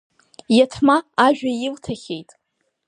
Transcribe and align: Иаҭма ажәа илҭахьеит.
Иаҭма 0.57 0.95
ажәа 1.25 1.51
илҭахьеит. 1.65 2.29